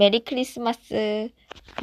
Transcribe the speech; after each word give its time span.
메리 0.00 0.20
크리스마스. 0.20 1.28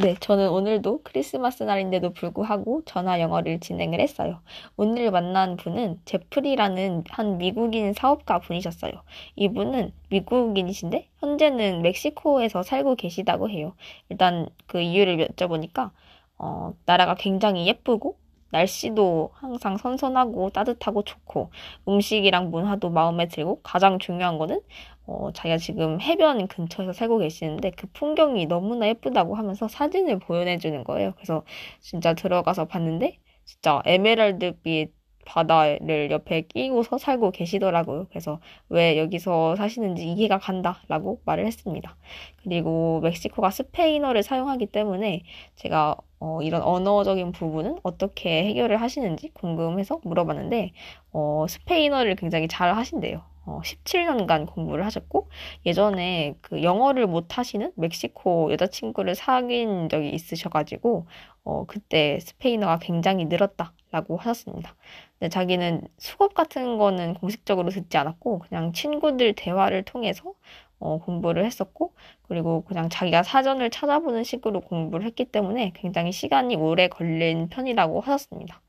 네, 0.01 0.15
저는 0.19 0.49
오늘도 0.49 1.01
크리스마스 1.03 1.61
날인데도 1.61 2.13
불구하고 2.13 2.81
전화 2.83 3.21
영어를 3.21 3.59
진행을 3.59 3.99
했어요. 3.99 4.41
오늘 4.75 5.11
만난 5.11 5.55
분은 5.55 6.01
제프리라는 6.03 7.03
한 7.11 7.37
미국인 7.37 7.93
사업가 7.93 8.39
분이셨어요. 8.39 8.91
이분은 9.35 9.91
미국인이신데 10.09 11.09
현재는 11.19 11.83
멕시코에서 11.83 12.63
살고 12.63 12.95
계시다고 12.95 13.51
해요. 13.51 13.75
일단 14.09 14.47
그 14.65 14.81
이유를 14.81 15.19
여쭤보니까 15.27 15.91
어, 16.39 16.73
나라가 16.87 17.13
굉장히 17.13 17.67
예쁘고 17.67 18.17
날씨도 18.51 19.31
항상 19.33 19.77
선선하고 19.77 20.49
따뜻하고 20.51 21.03
좋고 21.03 21.51
음식이랑 21.87 22.51
문화도 22.51 22.89
마음에 22.89 23.27
들고 23.27 23.61
가장 23.61 23.99
중요한 23.99 24.37
거는 24.37 24.61
어, 25.05 25.31
자기가 25.33 25.57
지금 25.57 26.01
해변 26.01 26.47
근처에서 26.47 26.93
살고 26.93 27.19
계시는데 27.19 27.71
그 27.71 27.87
풍경이 27.93 28.45
너무나 28.47 28.87
예쁘다고 28.87 29.35
하면서 29.35 29.67
사진을 29.67 30.19
보여내주는 30.19 30.83
거예요. 30.83 31.13
그래서 31.15 31.43
진짜 31.79 32.13
들어가서 32.13 32.65
봤는데 32.65 33.17
진짜 33.45 33.81
에메랄드빛 33.85 34.97
바다를 35.25 36.09
옆에 36.09 36.41
끼고서 36.41 36.97
살고 36.97 37.31
계시더라고요. 37.31 38.07
그래서 38.09 38.39
왜 38.69 38.97
여기서 38.97 39.55
사시는지 39.57 40.09
이해가 40.09 40.39
간다라고 40.39 41.21
말을 41.25 41.45
했습니다. 41.45 41.97
그리고 42.43 43.01
멕시코가 43.01 43.49
스페인어를 43.51 44.23
사용하기 44.23 44.67
때문에 44.67 45.23
제가 45.55 45.97
어, 46.19 46.41
이런 46.41 46.61
언어적인 46.61 47.31
부분은 47.31 47.79
어떻게 47.83 48.45
해결을 48.45 48.81
하시는지 48.81 49.29
궁금해서 49.33 49.99
물어봤는데 50.03 50.71
어, 51.13 51.45
스페인어를 51.47 52.15
굉장히 52.15 52.47
잘 52.47 52.75
하신대요. 52.75 53.21
어, 53.47 53.61
17년간 53.63 54.45
공부를 54.45 54.85
하셨고 54.85 55.29
예전에 55.65 56.35
그 56.41 56.63
영어를 56.63 57.07
못 57.07 57.37
하시는 57.37 57.71
멕시코 57.75 58.51
여자친구를 58.51 59.15
사귄 59.15 59.87
적이 59.89 60.09
있으셔가지고 60.09 61.07
어, 61.45 61.65
그때 61.65 62.19
스페인어가 62.19 62.79
굉장히 62.79 63.25
늘었다라고 63.25 64.17
하셨습니다. 64.17 64.75
근데 65.17 65.29
자기는 65.29 65.87
수업 65.97 66.33
같은 66.33 66.77
거는 66.77 67.13
공식적으로 67.13 67.69
듣지 67.69 67.97
않았고 67.97 68.39
그냥 68.39 68.73
친구들 68.73 69.33
대화를 69.33 69.83
통해서 69.83 70.33
어, 70.79 70.99
공부를 70.99 71.45
했었고 71.45 71.93
그리고 72.27 72.63
그냥 72.65 72.89
자기가 72.89 73.23
사전을 73.23 73.69
찾아보는 73.69 74.23
식으로 74.23 74.61
공부를 74.61 75.05
했기 75.05 75.25
때문에 75.25 75.71
굉장히 75.75 76.11
시간이 76.11 76.55
오래 76.55 76.87
걸린 76.87 77.49
편이라고 77.49 78.01
하셨습니다. 78.01 78.61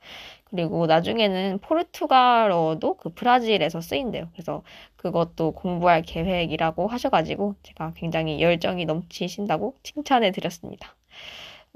그리고 0.45 0.87
나중에는 0.87 1.59
포르투갈어도 1.59 2.95
그 2.95 3.11
브라질에서 3.11 3.81
쓰인대요. 3.81 4.29
그래서 4.33 4.63
그것도 4.97 5.53
공부할 5.53 6.03
계획이라고 6.03 6.87
하셔가지고 6.87 7.57
제가 7.63 7.93
굉장히 7.95 8.41
열정이 8.41 8.87
넘치신다고 8.87 9.77
칭찬해 9.83 10.31
드렸습니다. 10.31 10.97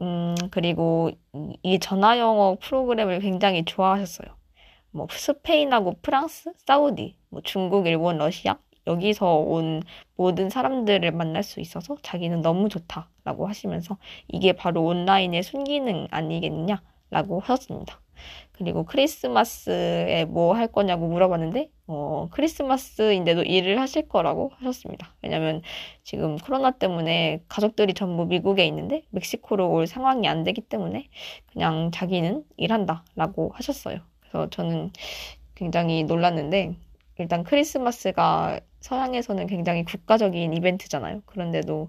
음, 0.00 0.34
그리고 0.50 1.10
이 1.62 1.78
전화 1.78 2.18
영어 2.18 2.56
프로그램을 2.60 3.20
굉장히 3.20 3.64
좋아하셨어요. 3.64 4.28
뭐 4.90 5.06
스페인하고 5.10 5.96
프랑스, 6.02 6.52
사우디, 6.66 7.16
뭐 7.28 7.40
중국, 7.42 7.86
일본, 7.86 8.18
러시아 8.18 8.58
여기서 8.86 9.36
온 9.36 9.82
모든 10.16 10.50
사람들을 10.50 11.10
만날 11.12 11.42
수 11.42 11.60
있어서 11.60 11.96
자기는 12.02 12.40
너무 12.42 12.68
좋다라고 12.68 13.46
하시면서 13.46 13.96
이게 14.28 14.52
바로 14.52 14.84
온라인의 14.84 15.42
순기능 15.42 16.08
아니겠냐라고 16.10 17.40
하셨습니다. 17.40 18.00
그리고 18.52 18.84
크리스마스에 18.84 20.24
뭐 20.26 20.54
할 20.54 20.68
거냐고 20.68 21.08
물어봤는데 21.08 21.70
어, 21.88 22.28
크리스마스인데도 22.30 23.42
일을 23.42 23.80
하실 23.80 24.08
거라고 24.08 24.52
하셨습니다. 24.56 25.14
왜냐면 25.22 25.62
지금 26.04 26.36
코로나 26.36 26.70
때문에 26.70 27.42
가족들이 27.48 27.94
전부 27.94 28.26
미국에 28.26 28.64
있는데 28.66 29.02
멕시코로 29.10 29.70
올 29.70 29.86
상황이 29.86 30.28
안 30.28 30.44
되기 30.44 30.60
때문에 30.60 31.08
그냥 31.52 31.90
자기는 31.92 32.44
일한다라고 32.56 33.50
하셨어요. 33.54 33.98
그래서 34.20 34.48
저는 34.50 34.92
굉장히 35.54 36.04
놀랐는데 36.04 36.76
일단 37.18 37.44
크리스마스가 37.44 38.60
서양에서는 38.82 39.46
굉장히 39.46 39.84
국가적인 39.84 40.52
이벤트잖아요. 40.54 41.22
그런데도 41.26 41.88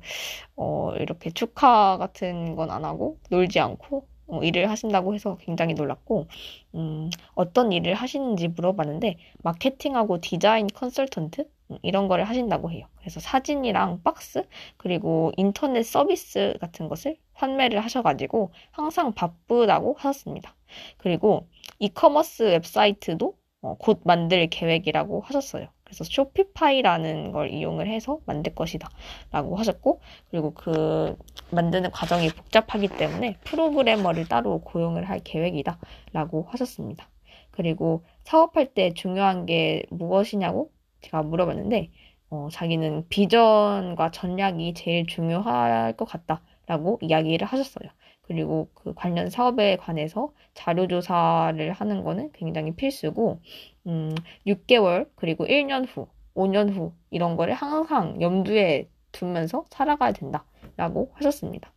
어, 0.56 0.94
이렇게 1.00 1.32
축하 1.32 1.98
같은 1.98 2.56
건 2.56 2.72
안 2.72 2.86
하고 2.86 3.20
놀지 3.30 3.60
않고 3.60 4.08
어, 4.28 4.42
일을 4.44 4.70
하신다고 4.70 5.14
해서 5.14 5.38
굉장히 5.42 5.74
놀랐고 5.76 6.28
음, 6.76 7.10
어떤 7.36 7.72
일을 7.72 7.94
하시는지 7.94 8.48
물어봤는데 8.50 9.18
마케팅하고 9.44 10.22
디자인 10.22 10.68
컨설턴트 10.68 11.46
음, 11.72 11.78
이런 11.84 12.08
거를 12.08 12.24
하신다고 12.26 12.72
해요. 12.72 12.88
그래서 13.00 13.20
사진이랑 13.20 14.02
박스 14.04 14.44
그리고 14.78 15.32
인터넷 15.38 15.84
서비스 15.84 16.56
같은 16.62 16.88
것을 16.90 17.18
판매를 17.34 17.80
하셔가지고 17.82 18.52
항상 18.72 19.14
바쁘다고 19.14 19.96
하셨습니다. 20.00 20.56
그리고 20.98 21.48
이커머스 21.80 22.44
웹사이트도 22.44 23.38
어, 23.62 23.76
곧 23.78 24.02
만들 24.06 24.48
계획이라고 24.48 25.22
하셨어요. 25.22 25.68
그래서 25.94 26.04
쇼피파이라는 26.06 27.32
걸 27.32 27.52
이용을 27.52 27.88
해서 27.88 28.20
만들 28.26 28.56
것이다 28.56 28.90
라고 29.32 29.56
하셨고 29.56 30.02
그리고 30.32 30.54
그 30.54 31.16
만드는 31.52 31.92
과정이 31.92 32.30
복잡하기 32.30 32.88
때문에 32.90 33.38
프로그래머를 33.44 34.28
따로 34.28 34.60
고용을 34.62 35.08
할 35.08 35.20
계획이다 35.20 35.78
라고 36.12 36.48
하셨습니다. 36.50 37.08
그리고 37.52 38.04
사업할 38.24 38.74
때 38.74 38.94
중요한 38.96 39.46
게 39.46 39.84
무엇이냐고 39.92 40.72
제가 41.02 41.22
물어봤는데 41.22 41.92
어, 42.32 42.48
자기는 42.52 43.08
비전과 43.10 44.10
전략이 44.10 44.74
제일 44.74 45.06
중요할 45.06 45.94
것 45.96 46.06
같다 46.06 46.42
라고 46.66 46.98
이야기를 47.02 47.46
하셨어요. 47.46 47.90
그리고 48.24 48.70
그 48.74 48.94
관련 48.94 49.30
사업에 49.30 49.76
관해서 49.78 50.34
자료 50.54 50.88
조사를 50.88 51.72
하는 51.72 52.04
거는 52.04 52.32
굉장히 52.34 52.76
필수고, 52.76 53.40
음, 53.88 54.16
6개월, 54.48 55.10
그리고 55.16 55.46
1년 55.46 55.86
후, 55.88 56.08
5년 56.34 56.74
후, 56.74 56.94
이런 57.12 57.36
거를 57.36 57.54
항상 57.54 58.20
염두에 58.22 58.90
두면서 59.12 59.66
살아가야 59.70 60.14
된다. 60.14 60.46
라고 60.78 61.12
하셨습니다. 61.16 61.72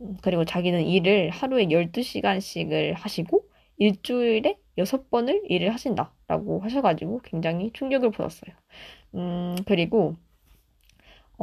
음, 0.00 0.16
그리고 0.22 0.44
자기는 0.44 0.82
일을 0.86 1.30
하루에 1.30 1.66
12시간씩을 1.66 2.94
하시고, 2.94 3.44
일주일에 3.78 4.56
6번을 4.78 5.42
일을 5.48 5.72
하신다. 5.74 6.12
라고 6.28 6.60
하셔가지고 6.60 7.20
굉장히 7.24 7.70
충격을 7.72 8.10
받았어요. 8.12 8.54
음, 9.14 9.56
그리고 9.66 10.16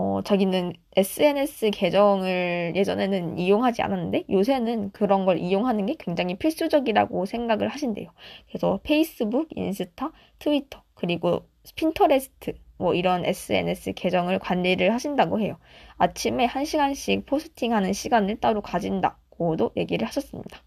어, 0.01 0.21
자기는 0.23 0.71
SNS 0.95 1.71
계정을 1.71 2.71
예전에는 2.73 3.37
이용하지 3.37 3.81
않았는데 3.81 4.27
요새는 4.29 4.91
그런 4.93 5.25
걸 5.25 5.37
이용하는 5.39 5.87
게 5.87 5.95
굉장히 5.99 6.37
필수적이라고 6.37 7.25
생각을 7.25 7.67
하신대요. 7.67 8.09
그래서 8.47 8.79
페이스북, 8.83 9.49
인스타, 9.53 10.13
트위터, 10.39 10.83
그리고 10.93 11.49
핀터레스트 11.75 12.53
뭐 12.77 12.93
이런 12.93 13.25
SNS 13.25 13.91
계정을 13.91 14.39
관리를 14.39 14.93
하신다고 14.93 15.41
해요. 15.41 15.57
아침에 15.97 16.47
1시간씩 16.47 17.25
포스팅하는 17.25 17.91
시간을 17.91 18.39
따로 18.39 18.61
가진다고도 18.61 19.71
얘기를 19.75 20.07
하셨습니다. 20.07 20.59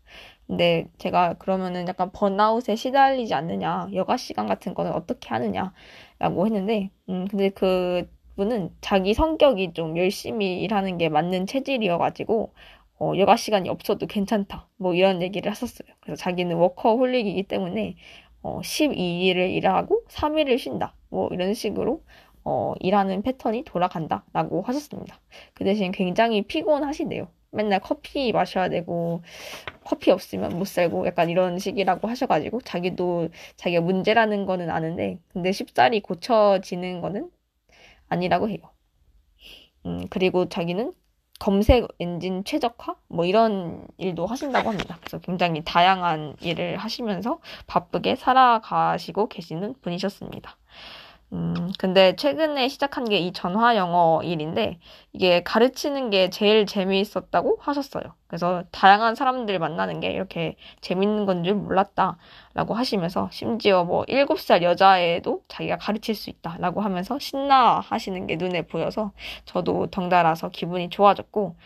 근데 0.47 0.89
제가 0.99 1.35
그러면은 1.39 1.89
약간 1.89 2.13
번아웃에 2.13 2.77
시달리지 2.77 3.33
않느냐, 3.33 3.89
여가 3.95 4.19
시간 4.19 4.47
같은 4.47 4.75
거는 4.75 4.93
어떻게 4.93 5.31
하느냐라고 5.31 6.45
했는데, 6.45 6.91
음, 7.09 7.27
근데 7.29 7.49
그 7.49 8.07
분은 8.37 8.71
자기 8.81 9.15
성격이 9.15 9.73
좀 9.75 9.97
열심히 9.97 10.61
일하는 10.63 10.99
게 10.99 11.09
맞는 11.09 11.47
체질이어가지고 11.47 12.53
어, 12.99 13.13
여가 13.19 13.37
시간이 13.37 13.69
없어도 13.69 14.07
괜찮다. 14.07 14.69
뭐 14.77 14.95
이런 14.95 15.23
얘기를 15.23 15.51
하셨어요. 15.51 15.89
그래서 16.01 16.23
자기는 16.23 16.55
워커홀릭이기 16.57 17.45
때문에 17.45 17.97
어, 18.43 18.61
12일을 18.61 19.51
일하고 19.51 20.05
3일을 20.09 20.59
쉰다. 20.59 20.95
뭐 21.09 21.29
이런 21.33 21.55
식으로 21.55 22.03
어, 22.45 22.75
일하는 22.81 23.23
패턴이 23.23 23.65
돌아간다라고 23.65 24.63
하셨습니다. 24.63 25.21
그 25.55 25.65
대신 25.65 25.93
굉장히 25.93 26.43
피곤하시대요. 26.43 27.29
맨날 27.51 27.81
커피 27.81 28.33
마셔야 28.33 28.69
되고 28.69 29.23
커피 29.85 30.11
없으면 30.11 30.59
못 30.59 30.67
살고 30.67 31.07
약간 31.07 31.29
이런 31.29 31.59
식이라고 31.59 32.09
하셔가지고 32.09 32.63
자기도 32.63 33.29
자기가 33.57 33.83
문제라는 33.83 34.47
거는 34.47 34.71
아는데 34.71 35.19
근데 35.33 35.53
쉽사리 35.53 36.01
고쳐지는 36.01 37.01
거는 37.03 37.31
아니라고 38.13 38.49
해요. 38.49 38.59
음, 39.87 40.07
그리고 40.11 40.49
자기는 40.49 40.93
검색 41.41 41.89
엔진 41.99 42.45
최적화? 42.45 42.95
뭐 43.09 43.25
이런 43.25 43.89
일도 43.99 44.27
하신다고 44.27 44.71
합니다. 44.71 44.97
그래서 45.01 45.19
굉장히 45.19 45.63
다양한 45.65 46.37
일을 46.41 46.77
하시면서 46.77 47.41
바쁘게 47.67 48.15
살아가시고 48.15 49.29
계시는 49.29 49.75
분이셨습니다. 49.83 50.57
음, 51.33 51.55
근데 51.79 52.15
최근에 52.17 52.69
시작한 52.69 53.05
게 53.09 53.17
이 53.19 53.33
전화 53.33 53.75
영어 53.77 54.21
일인데 54.23 54.79
이게 55.15 55.43
가르치는 55.43 56.11
게 56.11 56.29
제일 56.29 56.67
재미있었다고 56.67 57.57
하셨어요. 57.61 58.03
그래서 58.27 58.65
다양한 58.71 59.15
사람들 59.15 59.59
만나는 59.59 60.01
게 60.01 60.11
이렇게 60.13 60.57
재밌는 60.83 61.25
건 61.27 61.43
줄 61.45 61.55
몰랐다라고 61.55 62.75
하시면서 62.75 63.31
심지어 63.33 63.85
뭐 63.85 64.05
7살 64.09 64.63
여자애도 64.63 65.45
자기가 65.49 65.79
가르칠 65.79 66.15
수 66.15 66.29
있다라고 66.29 66.83
하면서 66.83 67.19
신나 67.19 67.81
하시는 67.81 68.27
게 68.27 68.37
눈에 68.37 68.63
보여서 68.67 69.13
저도 69.47 69.87
덩달아서 69.91 70.51
기분이 70.51 70.91
좋아졌고 70.91 71.57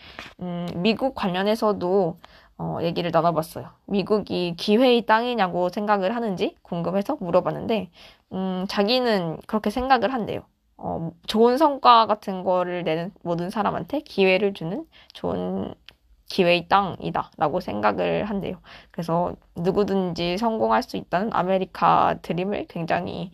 음, 0.41 0.67
미국 0.77 1.15
관련해서도 1.15 2.19
어, 2.59 2.79
얘기를 2.83 3.11
나눠봤어요. 3.11 3.69
미국이 3.87 4.55
기회의 4.57 5.05
땅이냐고 5.05 5.69
생각을 5.69 6.17
하는지 6.17 6.57
궁금해서 6.63 7.19
물어봤는데, 7.21 7.91
음, 8.33 8.67
자기는 8.69 9.39
그렇게 9.47 9.71
생각을 9.71 10.13
한대요. 10.13 10.43
어, 10.79 11.11
좋은 11.27 11.59
성과 11.59 12.07
같은 12.07 12.45
거를 12.45 12.85
내는 12.85 13.13
모든 13.23 13.51
사람한테 13.51 14.01
기회를 14.01 14.53
주는 14.55 14.87
좋은 15.15 15.75
기회의 16.29 16.67
땅이다 16.69 17.31
라고 17.37 17.61
생각을 17.61 18.25
한대요. 18.25 18.61
그래서 18.91 19.35
누구든지 19.55 20.39
성공할 20.39 20.83
수 20.83 20.97
있다는 20.97 21.31
아메리칸 21.33 22.19
드림을 22.23 22.67
굉장히 22.69 23.31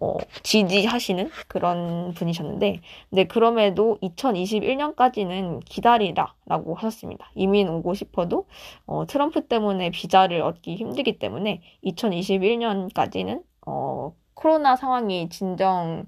어, 0.00 0.16
지지하시는 0.42 1.30
그런 1.48 2.12
분이셨는데 2.14 2.80
근데 3.10 3.24
그럼에도 3.24 3.98
2021년까지는 4.02 5.62
기다리라 5.64 6.34
라고 6.44 6.74
하셨습니다. 6.74 7.30
이민 7.34 7.68
오고 7.68 7.94
싶어도 7.94 8.46
어, 8.86 9.06
트럼프 9.06 9.46
때문에 9.46 9.90
비자를 9.90 10.42
얻기 10.42 10.76
힘들기 10.76 11.18
때문에 11.18 11.62
2021년까지는 11.84 13.42
어, 13.66 14.12
코로나 14.44 14.76
상황이 14.76 15.30
진정 15.30 16.04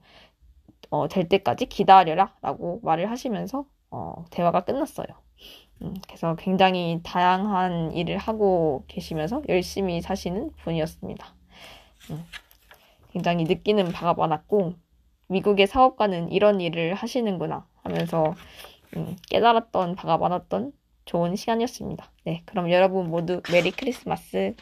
어, 0.91 1.09
될 1.09 1.27
때까지 1.27 1.65
기다려라 1.67 2.35
라고 2.43 2.81
말을 2.83 3.11
하시면서 3.11 3.65
어, 3.91 4.27
대화가 4.29 4.61
끝났어요. 4.61 5.07
음, 5.81 5.95
그래서 6.07 6.37
굉장히 6.37 7.01
다양한 7.03 7.93
일을 7.93 8.19
하고 8.19 8.85
계시면서 8.89 9.41
열심히 9.49 10.03
사시는 10.03 10.51
분이었습니다. 10.59 11.27
음, 12.11 12.27
굉장히 13.13 13.45
느끼는 13.45 13.91
바가 13.93 14.13
많았고, 14.13 14.75
미국의 15.29 15.67
사업가는 15.67 16.31
이런 16.31 16.61
일을 16.61 16.93
하시는구나 16.95 17.67
하면서 17.83 18.35
음, 18.97 19.17
깨달았던 19.31 19.97
바가 19.97 20.19
많았던 20.19 20.73
좋은 21.07 21.37
시간이었습니다. 21.37 22.13
네, 22.25 22.43
그럼 22.45 22.71
여러분 22.71 23.09
모두 23.09 23.41
메리 23.51 23.71
크리스마스. 23.71 24.55